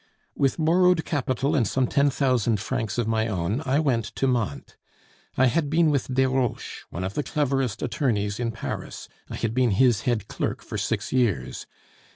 [0.35, 4.75] "With borrowed capital and some ten thousand francs of my own, I went to Mantes.
[5.37, 9.69] I had been with Desroches, one of the cleverest attorneys in Paris, I had been
[9.69, 11.67] his head clerk for six years.